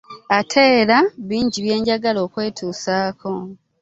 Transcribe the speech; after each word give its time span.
Ate 0.37 0.63
rea 0.87 0.99
binji 1.27 1.59
byenjagala 1.65 2.19
okwetusaako. 2.27 3.31